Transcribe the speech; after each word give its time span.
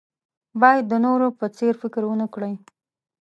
باید 0.61 0.85
د 0.91 0.93
نورو 1.05 1.27
په 1.39 1.45
څېر 1.57 1.73
فکر 1.81 2.01
ونه 2.07 2.27
کړئ. 2.33 2.53